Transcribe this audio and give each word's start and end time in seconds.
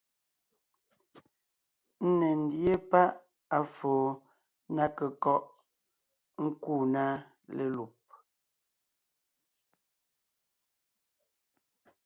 Ńne 2.07 2.27
ńdíe 2.41 2.73
páʼ 2.89 3.11
à 3.57 3.59
foo 3.75 4.07
ná 4.75 4.85
kékɔ́ʼ 4.97 5.43
nkúu 6.45 6.81
na 6.93 7.03
lelùb, 7.55 7.95